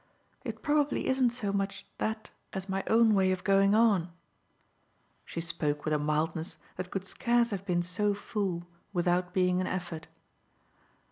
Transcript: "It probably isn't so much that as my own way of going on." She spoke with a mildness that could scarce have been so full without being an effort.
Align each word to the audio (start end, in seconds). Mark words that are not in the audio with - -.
"It 0.43 0.63
probably 0.63 1.05
isn't 1.05 1.29
so 1.29 1.53
much 1.53 1.85
that 1.99 2.31
as 2.53 2.67
my 2.67 2.83
own 2.87 3.13
way 3.13 3.31
of 3.31 3.43
going 3.43 3.75
on." 3.75 4.11
She 5.25 5.39
spoke 5.41 5.85
with 5.85 5.93
a 5.93 5.99
mildness 5.99 6.57
that 6.75 6.89
could 6.89 7.05
scarce 7.05 7.51
have 7.51 7.67
been 7.67 7.83
so 7.83 8.15
full 8.15 8.65
without 8.93 9.31
being 9.31 9.61
an 9.61 9.67
effort. 9.67 10.07